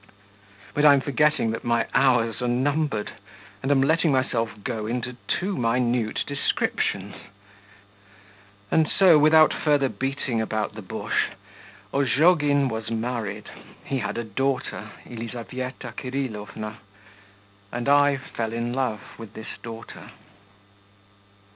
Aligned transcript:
But 0.73 0.83
I 0.83 0.95
am 0.95 1.01
forgetting 1.01 1.51
that 1.51 1.63
my 1.63 1.85
hours 1.93 2.41
are 2.41 2.47
numbered, 2.47 3.11
and 3.61 3.69
am 3.71 3.83
letting 3.83 4.11
myself 4.11 4.49
go 4.63 4.87
into 4.87 5.15
too 5.27 5.55
minute 5.55 6.23
descriptions. 6.25 7.13
And 8.71 8.89
so, 8.89 9.19
without 9.19 9.53
further 9.53 9.89
beating 9.89 10.41
about 10.41 10.73
the 10.73 10.81
bush, 10.81 11.25
Ozhogin 11.93 12.67
was 12.67 12.89
married, 12.89 13.47
he 13.85 13.99
had 13.99 14.17
a 14.17 14.23
daughter, 14.23 14.89
Elizaveta 15.05 15.93
Kirillovna, 15.95 16.77
and 17.71 17.87
I 17.87 18.17
fell 18.17 18.53
in 18.53 18.73
love 18.73 19.01
with 19.19 19.35
this 19.35 19.55
daughter. 19.61 20.09